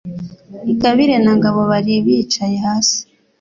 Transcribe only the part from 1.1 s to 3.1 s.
na ngabo bari bicaye hasi.